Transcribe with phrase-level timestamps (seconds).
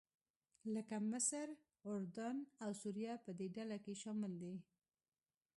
[0.73, 1.47] لکه مصر،
[1.91, 4.55] اردن او سوریه په دې ډله کې شامل دي.